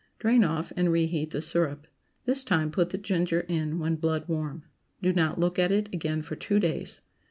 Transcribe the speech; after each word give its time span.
Drain 0.17 0.43
off 0.43 0.73
and 0.75 0.91
reheat 0.91 1.29
the 1.29 1.43
syrup. 1.43 1.85
This 2.25 2.43
time 2.43 2.71
put 2.71 2.89
the 2.89 2.97
ginger 2.97 3.41
in 3.41 3.77
when 3.77 3.97
blood 3.97 4.27
warm. 4.27 4.63
Do 4.99 5.13
not 5.13 5.39
look 5.39 5.59
at 5.59 5.71
it 5.71 5.93
again 5.93 6.23
for 6.23 6.35
two 6.35 6.59
days. 6.59 7.01